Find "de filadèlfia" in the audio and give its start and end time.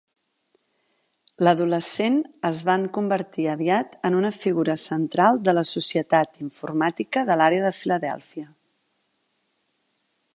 7.67-8.49